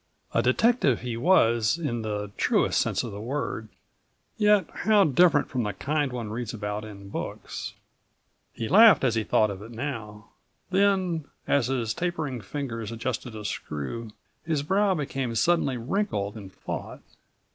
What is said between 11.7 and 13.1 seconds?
tapering fingers